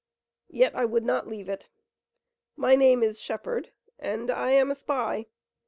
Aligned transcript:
Yet, 0.49 0.75
I 0.75 0.83
would 0.83 1.05
not 1.05 1.27
leave 1.27 1.47
it. 1.47 1.69
My 2.55 2.73
name 2.75 3.03
is 3.03 3.19
Shepard, 3.19 3.71
and 3.99 4.31
I 4.31 4.49
am 4.49 4.71
a 4.71 4.75
spy. 4.75 5.27